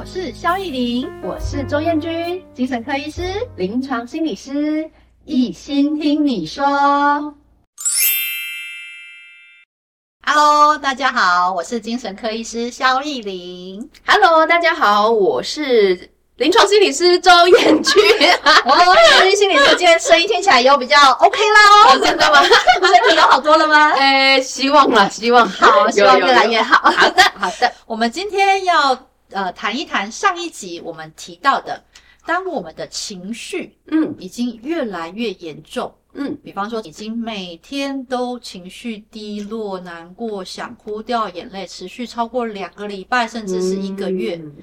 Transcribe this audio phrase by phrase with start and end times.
[0.00, 4.90] 我是萧亦伶，我是周艳君，精神科医师、临床心理师，
[5.26, 6.64] 一心听你说。
[10.26, 13.90] Hello，大家好，我是精神科医师萧亦伶。
[14.06, 18.02] Hello，大家好，我是临床心理师周彦君。
[18.64, 22.42] 哦，临床心理师今天声音听起来有比较 OK 啦哦，真的吗？
[22.42, 23.90] 身体有好多了吗？
[24.00, 26.90] 哎，希望啦，希望好， 希望越来越好。
[26.90, 28.98] 好的，好的，我们今天要。
[29.30, 31.82] 呃，谈一谈上一集我们提到的，
[32.26, 44.36] 当我们的情绪，嗯，已经越来越严重，嗯，比方说已经每天都情绪低落、难过、想哭、掉眼泪，持续超过两个礼拜，甚至是一个月。
[44.36, 44.56] 嗯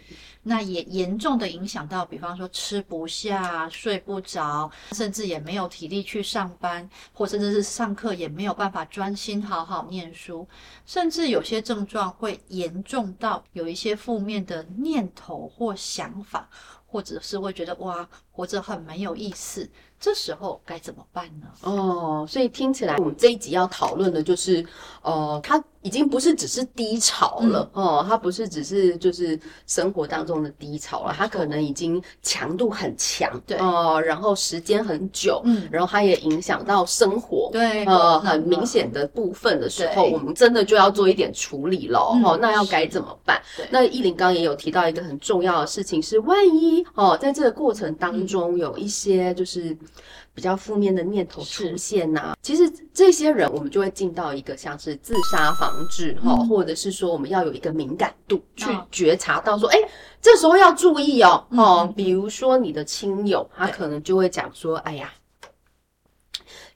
[0.47, 10.47] 那也严重的影响到，比方说吃不下、睡不着，甚至也没有体力去上班，或甚至是上课也没有办法专心好好念书，
[10.85, 16.49] 甚至有些症状会严重到有一些负面的念头或想法，
[16.85, 19.67] 或者是会觉得哇，活着很没有意思。
[19.99, 21.47] 这时候该怎么办呢？
[21.63, 24.63] 哦，所以听起来我们这一集要讨论的就是，
[25.01, 43.41] 呃，他已经不是只是低潮了，嗯、哦，他不是只是就是生活当中的低潮了，他可能已经强度很强，对，哦，然后时间很久，嗯，然后它也影响到生活，对，呃，很明显的部分的时候，我们真的就要做一点处理了，嗯、哦，那要该怎么办？
[43.71, 49.75] 那依林刚刚也有提到一个很重要的事情是，万一哦，在这个过程当中有一些就是。
[50.37, 59.89] 比较负面的念头出现呐、啊，其实这些人我们就会进到一个像是自杀防治哈，嗯、或者是说我们要有一个敏感度去觉察到说，哎、哦，
[60.21, 65.11] 这时候要注意哦，哦、嗯，比如说你的亲友，他可能就会讲说，哎呀，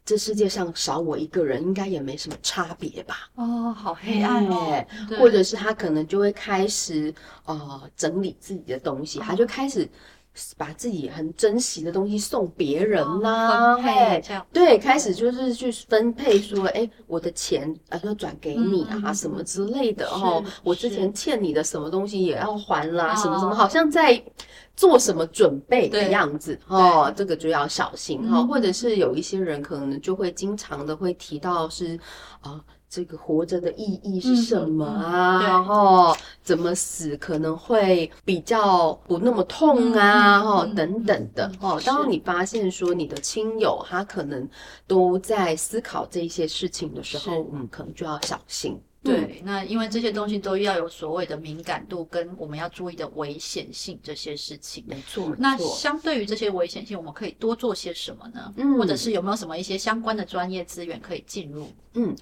[0.04, 3.30] 这世界上少我一个人应该也没什么差别吧？
[3.36, 4.84] 哦，好黑暗哦，
[5.20, 7.14] 或者是他可能就会开始
[7.46, 9.88] 呃整理自己的东西，哦、他就开始。
[10.58, 24.24] 把自己很珍惜的东西送别人呐、啊，哦、对，开始就是去分配说，哎，我的钱啊要转给你啊，嗯、什么之类的哦，我之前欠你的什么东西也要还啦，什么什么，好像在
[24.76, 32.00] 做什么准备的样子哦，这个就要小心哈、哦，或者是有一些人可能就会经常的会提到是
[32.40, 32.64] 啊。
[32.92, 35.40] 这个活着的意义是什么啊？
[35.40, 36.14] 嗯、然后
[36.44, 40.42] 怎么死可能会比较不那么痛啊？
[40.44, 41.50] 哈、嗯，等等的。
[41.62, 44.46] 哦、嗯，当你发现说你的亲友他可能
[44.86, 48.78] 都在思考这些事情的时候，是嗯，可能就要小心。
[49.04, 54.84] 对，嗯、那因为这些东西都要有所谓的敏感度跟我们要注意的危险性这些事情。
[54.86, 58.54] 没错，那相对于这些危险性，我们可以多做些什么呢？
[58.58, 61.68] 嗯，或者是有没有什么一些相关的专业资源可以进入？
[61.94, 62.14] 嗯。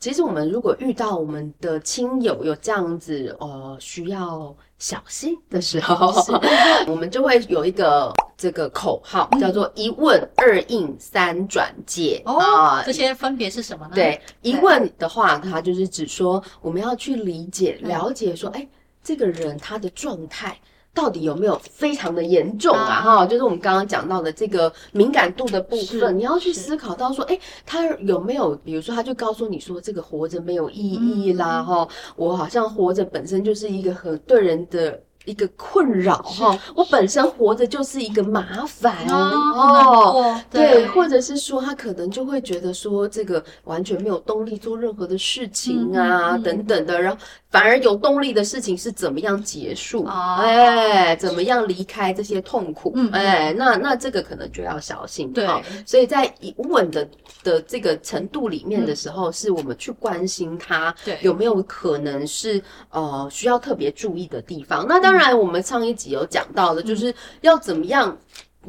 [0.00, 6.12] 其实我们如果遇到我们的亲友有这样子呃需要小心的时候，
[6.86, 12.22] 我们就会有一个这个口号，叫做一问二应三转介。
[12.24, 13.94] 哦，呃、这些分别是什么呢？
[13.94, 18.66] 对，一问的话，它就是指说我们要去理解、了解说，哎，
[19.02, 20.56] 这个人他的状态。
[20.94, 23.00] 到底有没有非常的严重啊？
[23.02, 35.00] 哈、啊，就是我们刚刚讲到的这个敏感度的部分，你要去思考到说，诶，他有没有，比如说，他就告诉你说，这个活着没有意义啦，哈、嗯，我好像活着本身就是一个很对人的。
[35.24, 47.18] 一个困扰哈，我本身活着就是一个麻烦哦，对，或者是说他可能就会觉得说这个完全没有动力做任何的事情啊，等等的，然后
[47.50, 55.44] 反而有动力的事情是怎么样结束，哎，怎么样离开这些痛苦，哎，那那这个可能就要小心，对，
[55.84, 57.08] 所以在一问的
[57.42, 65.08] 的这个程度里面的时候，是我们去关心他有没有可能是呃需要特别注意的地方，那。
[65.08, 68.14] 当然，我们上一集有讲到的，就是要怎么样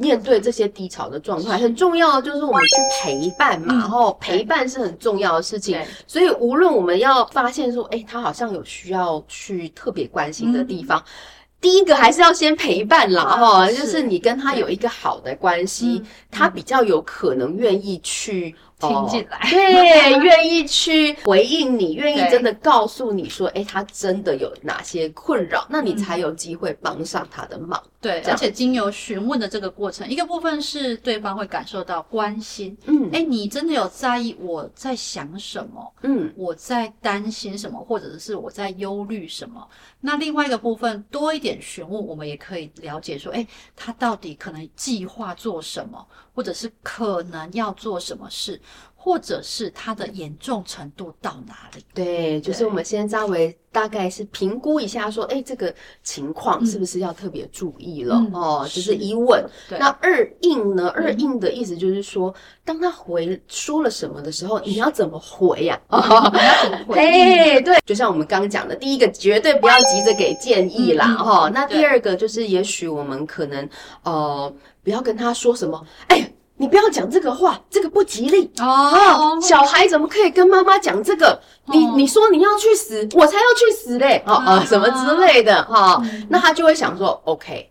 [0.00, 5.78] 面对这些低潮的状态，很重要的就是我们去陪伴嘛，然后陪伴是很重要的事情。
[6.06, 11.04] 所以，无论我们要发现说，哎，他好像有需要去特别关心的地方，
[11.60, 18.54] 第一个还是要先陪伴啦，哈，就是你跟他有一个好的关系，他比较有可能愿意去。
[18.80, 27.78] 听进来，对， 愿意去回应你，愿意真的告诉你说，哎，他真的有哪些困扰，那你才有机会帮上他的忙。
[28.00, 39.68] 对，而且经由询问的这个过程，一个部分是对方会感受到关心，嗯，哎，你真的有在意我在想什么，嗯，我在担心什么，或者是我在忧虑什么。
[40.00, 48.58] 那另外一个部分多一点询问，我们也可以了解说，哎，他到底可能计划做什么，或者是可能要做什么事。
[49.02, 51.82] 或者是它的严重程度到哪里？
[51.94, 58.14] 对，就是我们先稍微大概是评估一下，说，哎，这个情况是不是要特别注意了？
[58.16, 59.42] 嗯、哦，就是一问。
[59.70, 60.90] 那二应呢？
[60.90, 62.32] 二应的意思就是说，
[62.62, 65.80] 当他回说了什么的时候，你要怎么回呀？
[65.88, 65.98] 哦，
[66.34, 66.98] 你要怎么回？
[67.00, 71.52] 哎，对，就像我们刚刚讲的，第一个绝对不要急着给建议啦，哈、嗯。
[71.54, 73.66] 那第二个就是，也许我们可能
[74.02, 74.54] 呃，
[74.84, 76.30] 不要跟他说什么，哎。
[76.60, 79.40] 你不要讲这个话，这个不吉利哦。
[79.40, 81.30] 小孩怎么可以跟妈妈讲这个？
[81.64, 84.22] 哦、你你说你要去死，我才要去死嘞！
[84.26, 86.26] 哦哦，什么之类的哈、哦嗯。
[86.28, 87.70] 那他就会想说，OK，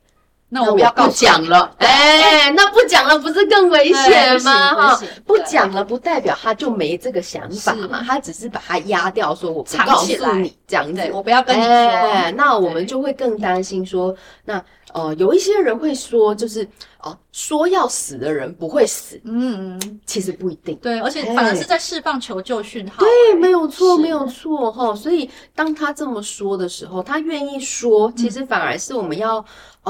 [0.50, 1.74] 那我不要讲了。
[1.78, 4.74] 哎，那不讲了不是更危险吗？
[4.74, 11.70] 哈，不讲了不代表他就没这个想法嘛，他只是把它压掉，说我不告诉你这样子，我不要跟你说。
[11.70, 14.16] 哎、那我们就会更担心说，
[14.46, 14.64] 那。
[14.92, 16.64] 呃，有一些人会说，就是
[16.98, 24.96] 哦、呃，说要死的人不会死，嗯，其实不一定，对，而且反而是在释放求救讯号，对，没有错，没有错哈。
[24.96, 29.46] 所以当他这么说的时候，他愿意说，其实反而是我们要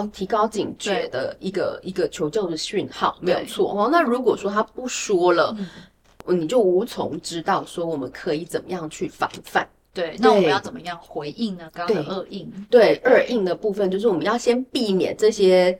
[0.07, 3.89] 提高警觉的一个一个求救的讯号，没有错哦。
[3.91, 5.55] 那如果说他不说了，
[6.27, 9.67] 你就无从知道说我们可以怎么样去防范。
[9.91, 11.69] 对，那我们要怎么样回应呢？
[11.73, 15.77] 刚刚的二应，对，对二应的部分就是我们要先避免这些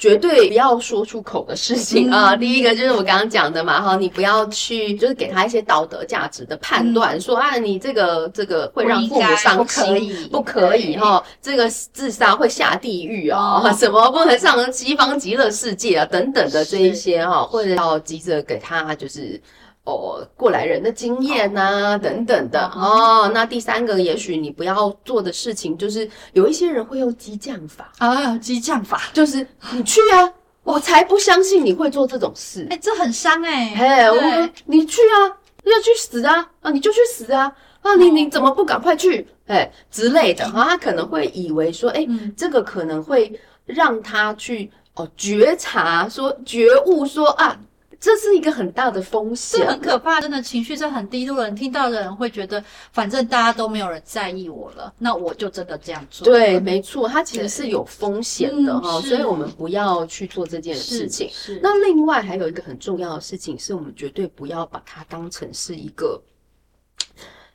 [0.00, 2.34] 绝对不要说出口的事情啊。
[2.34, 19.40] 第一个就是我刚刚讲的嘛，哈，你不要去就是给他一些道德价值的判断，嗯、说啊，你这个这个会让父母伤心，不可以哈，这个自杀会下地狱啊、哦，什么不能上西方极乐世界啊，等等的这一些哈，或者要急着给他就是。
[19.84, 23.30] 哦，过来人的经验呐、啊，等等的哦。
[23.32, 30.32] 那第三个，也许你不要做的事情，就是有一些人会用激将法啊，激将法就是你去啊，
[30.64, 32.66] 我才不相信你会做这种事。
[32.70, 33.74] 哎、欸，这很伤哎、欸。
[33.74, 35.32] 哎，我说你去啊，
[35.64, 37.50] 要去死啊啊，你就去死啊
[37.80, 39.26] 啊，你你怎么不赶快去？
[39.46, 43.32] 哎之类的啊，他可能会以为说，哎、欸，这个可能会
[43.64, 47.58] 让他去哦觉察说觉悟说啊。
[48.00, 56.24] 这是一个很大的风险，这很可怕，真的情绪是很低落的人，听到的人会觉得，反正大家都没有人在意我了，那我就真的这样做。
[56.24, 61.28] 对，没错，它其实是有风险的哈、嗯，所以我们不要去做这件事情。
[61.30, 61.60] 是，是。
[61.62, 66.18] 那另外还有一个很重要的事情，是我们绝对不要把它当成是一个。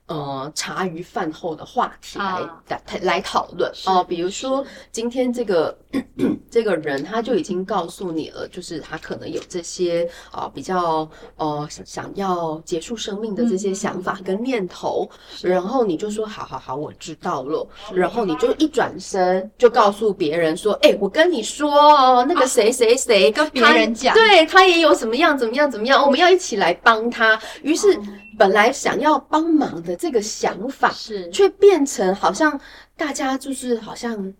[0.07, 3.68] 呃，茶余饭后的话题来、啊、来来讨论。
[3.88, 5.75] 哦、呃，比如说今天这个
[6.52, 15.10] 这个人他就已经告诉你了，就是他可能有这些啊、呃、比较呃想要结束生命的这些想法跟念头，
[15.44, 28.00] 嗯、然后你就说好好好，我知道了，然后你就一转身就告诉别人说，哎、欸，我跟你说哦，那个谁谁谁跟别人讲，对他也有什么样怎么样怎么样，我们要一起来帮他，于是。
[28.38, 31.30] 本来想要帮忙的这个想法，是。
[31.32, 32.60] 却变成好像
[32.96, 34.34] 大家就是好像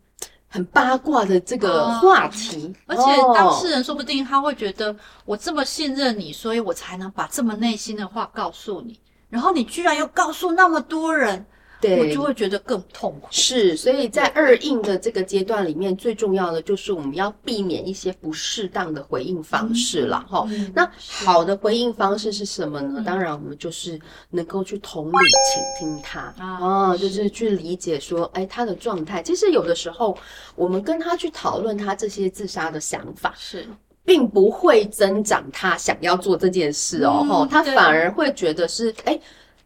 [0.48, 3.04] 很八卦的这个话题，而且
[3.34, 4.96] 当事人说不定他会觉得
[5.26, 9.00] 我这么信任你，所以我才能把这么内心的话告诉你，
[9.30, 11.46] 然后你居然又告诉那么多人。
[11.86, 13.28] 对，我就会觉得更痛苦。
[13.30, 20.72] 是，所以在二应的这个阶段里面，最重要的就是我们要避免一些不适当的回应方式了哈、嗯。
[20.76, 23.04] 那好的回应方式是什么呢？
[23.06, 24.00] 当然，我们就是
[24.30, 25.18] 能够去同理、
[25.54, 29.22] 倾听他啊，就是去理解说，哎，他的状态。
[29.22, 30.18] 其实有的时候，
[30.56, 33.68] 我们跟他去讨论他这些自杀的想法，是
[34.04, 37.26] 并不会增长他想要做这件事哦。
[37.30, 39.20] 嗯、他反而会觉得是哎。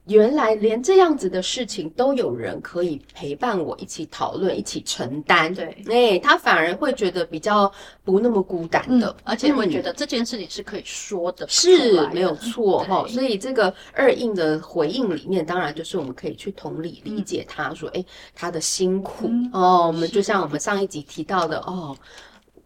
[0.09, 5.53] 原来连这样子的事情都有人可以陪伴我一起讨论、一起承担。
[5.53, 7.71] 对，哎、欸，他反而会觉得比较
[8.03, 13.07] 不那么孤单的，嗯、而且会觉得这件事情是可以说的，是没有错哈。
[13.07, 19.87] 所以这个二印的回应里面，当然就是我们可以去同理理解他说，哎、嗯欸，他的辛苦、嗯、哦。
[19.87, 21.95] 我们就像我们上一集提到的哦，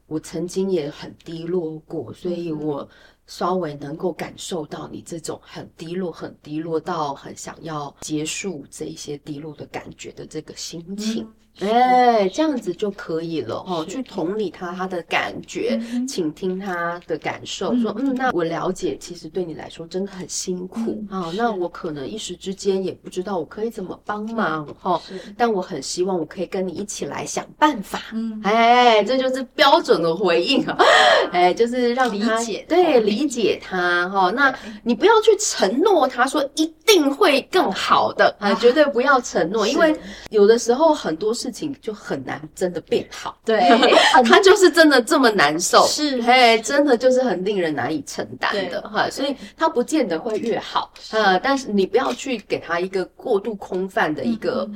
[0.08, 2.88] 我曾经也很低落过，所以我。
[3.28, 11.28] 稍微能够感受到你这种很低落、很低落到很想要结束这一些低落的感觉的这个心情。
[11.60, 13.86] 哎，这样子就可以了哦。
[13.88, 21.34] 去同理他他的感觉，倾、嗯、听他的感受，嗯、说嗯，那我了解，其实对你来说真的很辛苦啊、嗯哦。
[21.38, 25.02] 那我可能一时之间也不知道我可以怎么帮忙哈、哦。
[25.38, 28.02] 但我很希望我可以跟你一起来想办法。
[28.14, 30.78] 嗯，哎，这就是标准的回应啊。
[31.32, 34.32] 哎，就是让理解，对，理解他哈、哦。
[34.32, 37.04] 那你不要去承诺他说一定。
[37.14, 39.96] 会更好的啊，绝对不要承诺，因为
[40.30, 43.38] 有的时候很多事情就很难真的变好。
[43.46, 43.60] 对，
[44.26, 54.68] 他就是真的这么难受，是，嘿，真的就是很令人难以承担的哈，所以他不见得会越好，呃，但是你不要去给他一个过度空泛的一个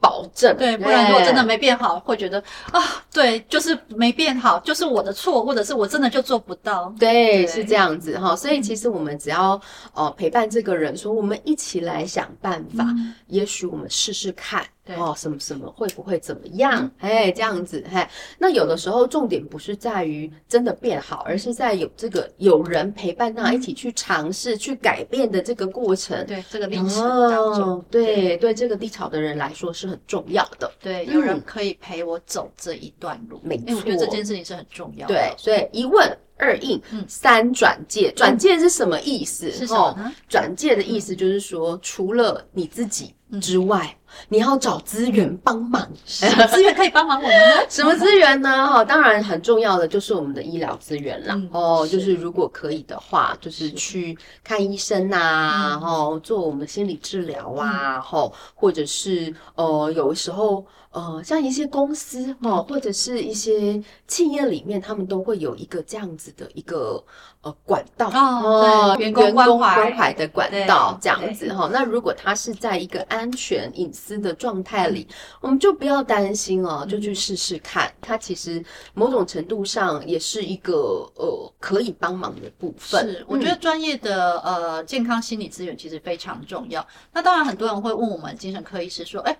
[0.00, 9.60] 保证，对，不然如果真的没变好，会觉得啊，对，就是没变好，就是我的错，或者是我真的就做不到，对，是这样子哈，所以其实我们只要
[9.94, 12.84] 呃陪伴这个人，说我们一起来想办法，
[13.28, 14.64] 也许我们试试看。
[14.86, 16.90] 对哦，什么什么会不会怎么样？
[16.98, 18.06] 哎、嗯，这样子，嘿，
[18.36, 26.26] 那有的时候重点不是在于真的变好，而是在有这个有人陪伴他一起去尝试、嗯、去改变的这个过程。
[26.26, 26.88] 对，这个历程
[27.30, 30.70] 当中，哦、对对，对这个低潮的人来说是很重要的。
[30.78, 35.14] 对，有人可以陪我走这一段路，没错、嗯，我觉得这件事情是很重要的。
[35.14, 39.50] 对，所以一问二印、嗯、三转介，转介是什么意思？
[39.50, 40.12] 是什么呢？
[40.28, 43.96] 转介的意思就是说，除了你自己之外。
[44.28, 47.56] 你要找资源帮忙， 什么资源可以帮忙我们呢？
[47.68, 48.64] 什么资源呢？
[48.64, 51.34] 哈，当然很重要的就是我们的医疗资源啦。
[51.34, 67.02] 嗯、哦，就是如果可以的话，就是去看医生呐、啊，然后、嗯、做我们心理治疗啊，哈、嗯，或者是呃，有时候呃，像一些公司哈，或者是一些企业里面，他们都会有一个这样子的一个
[67.42, 71.68] 呃管道哦，员工关怀的管道这样子哈。
[71.72, 75.06] 那如果他是在一个安全隐私的状态里，
[75.40, 77.92] 我们就不要担心哦，就去试试看。
[78.00, 78.64] 它其实
[78.94, 83.08] 某种程度上也是一个呃可以帮忙的部分。
[83.08, 86.86] 是，我觉得专业的呃健康心理资源其实非常重要。
[87.12, 89.36] 那当然，很多人会问我们精神科医师说：“哎，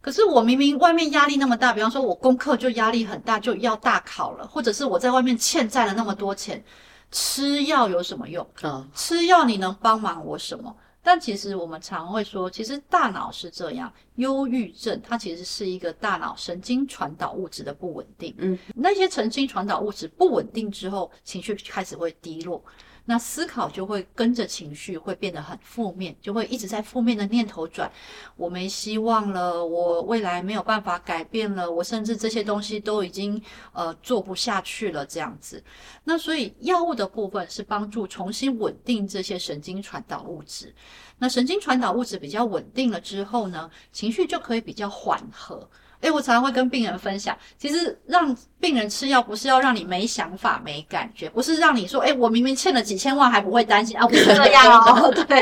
[0.00, 6.62] 可是我明明外面压力那么大，比方说我功课就压力很大，就要大考了，或者是我在外面欠债了那么多钱，
[7.10, 8.46] 吃药有什么用？
[8.62, 10.74] 啊，吃药你能帮忙我什么？”
[11.06, 18.34] 但其实我们常会说，其实大脑是这样，忧郁症它其实是一个大脑神经传导物质的不稳定。
[18.38, 22.60] 嗯，那些神经传导物质不稳定之后，情绪开始会低落。
[23.08, 27.90] 那思考就会跟着情绪会变得很负面，就会一直在负面的念头转。
[28.36, 33.40] 我没希望了，我未来没有办法改变了，我甚至这些东西都已经
[33.72, 35.62] 呃做不下去了这样子。
[36.02, 40.74] 那所以药物的部分是帮助重新稳定这些神经传导物质。
[41.18, 45.70] 那神经传导物质比较稳定了之后呢，情绪就可以比较缓和。
[46.00, 55.40] 诶，我常常会跟病人分享，其实让病人吃药不是要让你没想法、没感觉，不是让你说，诶，我明明欠了几千万还不会担心啊，不是这样哦， 对，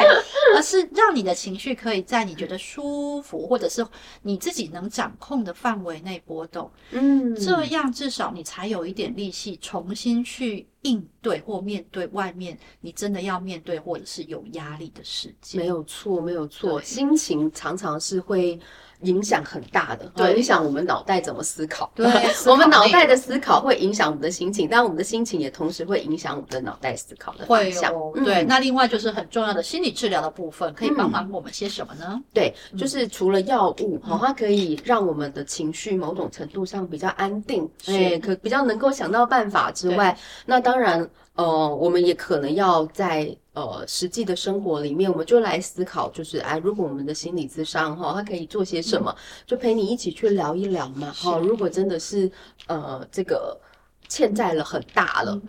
[0.56, 3.86] 而是让你的情绪可以在你觉得舒服或者是
[4.22, 15.58] 你自己能掌控的范围内波动，嗯，这样至少你才有一点力气重新去应对或面对外面你真的要面对或者是有压力的世界。
[15.58, 18.58] 没有错，没有错，心情常常是会。
[19.00, 21.90] 影响很大的，对，影响我们脑袋怎么思考。
[21.94, 22.06] 对，
[22.48, 27.92] 我们脑袋的思考会影响我们的心情，但我们的心情也同时会影响我们的脑袋思考的方向。
[28.24, 32.18] 对，那另外就是很重要的心理治疗的部分，可以帮忙我们些什么呢？
[32.32, 41.08] 对，就是除了药物，哈，它可以让我们的情绪某种程度上比较安定，哎，可比较能够想到办法之外，那当然。
[41.36, 49.12] 呃，我们也可能要在呃实际的生活里面，我们就来思考，就是哎，如果我们的心理咨商哈，他可以做些什么，
[49.44, 51.10] 就陪你一起去聊一聊嘛。
[51.10, 52.30] 哈，如果真的是
[52.68, 53.58] 呃这个
[54.06, 55.40] 欠债了很大了，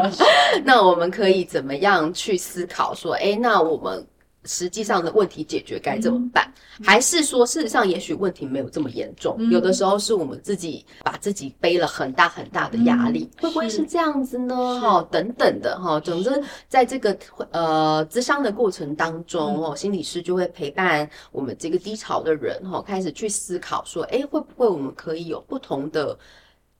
[0.64, 4.06] 那我们可以怎么样去思考说，哎，那我们。
[4.48, 6.50] 实际上的问题解决该怎么办？
[6.78, 9.36] 嗯、还是说，事实上也许问题没有这么严重？
[9.38, 14.80] 嗯、有的时候是我们自己把自己背了很大很大的压力，嗯、会不会是这样子呢？
[14.80, 16.00] 哈，等等的哈。
[16.00, 17.16] 总之，在这个
[17.50, 26.18] 呃咨商的过程当中，哦、嗯，心理师就会陪伴我们这个低潮的人，哈，开始去思考说，哎，会不会我们可以有不同的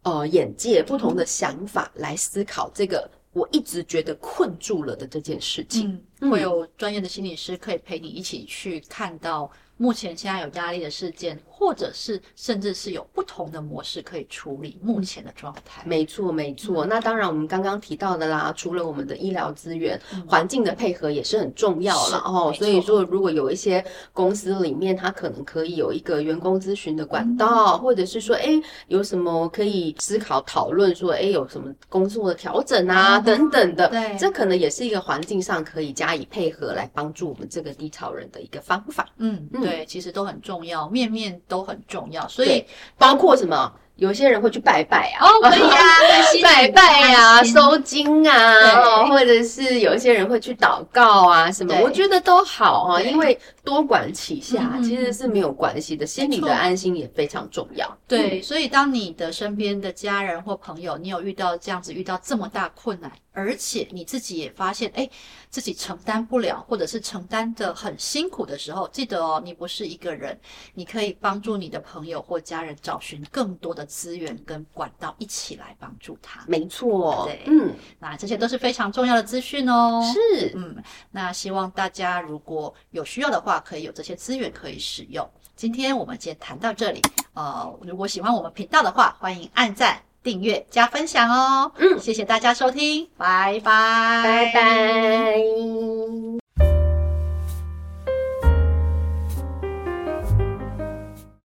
[0.05, 3.09] 呃眼界、不同的想法来思考这个。
[3.33, 9.51] 我一直觉得困住了的这件事情，嗯，会有专业的心理师可以陪你一起去看到。
[9.79, 15.83] 目前现在有压力的事件，或者是甚至是有不同的模式可以处理目前的状态。
[15.87, 16.85] 没错，没错。
[16.85, 22.53] 那当然，我们刚刚提到的啦，除了我们的医疗资源，环境的配合也是很重要了哦。
[22.53, 33.89] 所以说，如果有一些公司里面，它可能可以有一个员工咨询的管道，或者是说，哎，有什么可以思考讨论，说，哎，有什么工作的调整啊，等等的。
[33.89, 39.09] 对，这可能也是一个环境上可以加以配合来帮助我们这个低潮人的一个方法。
[39.19, 39.68] 嗯嗯。
[39.69, 42.65] 对，其实都很重要，面面都很重要，所以
[42.97, 45.85] 包括什么有些人会去拜拜啊，哦，可以啊，
[46.43, 57.99] 拜拜呀，收金啊，或者是有一些人会去祷告啊，什么，我觉得都好啊，因为多管齐下其实是没有关系的，心里的安心也非常重要。
[58.07, 65.11] 对，所以当你的身边的家人或朋友，你有遇到这样子，遇到这么大困难，而且你自己也发现，哎，
[65.51, 70.39] 自己承担不了，或者是承担的很辛苦的时候，记得哦，你不是一个人，
[70.75, 80.03] 你可以帮助你的朋友或家人找寻更多的资源跟管道一起来帮助他，没错，对，嗯，那这些都是非常重要的资讯哦。
[80.13, 80.77] 是，嗯，
[81.11, 85.29] 那希望大家如果有需要的话，可以有这些资源可以使用。
[85.57, 87.03] 今天我们先谈到这里，
[87.35, 91.73] 呃，如果喜欢我们频道的话，欢迎按赞、订阅、加分享哦。
[91.79, 96.48] 嗯，谢谢大家收听，拜拜，拜拜。